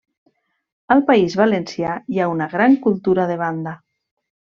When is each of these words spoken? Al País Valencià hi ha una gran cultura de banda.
Al 0.95 1.03
País 1.11 1.37
Valencià 1.43 1.95
hi 2.15 2.19
ha 2.25 2.33
una 2.39 2.51
gran 2.59 2.83
cultura 2.89 3.33
de 3.35 3.41
banda. 3.47 3.81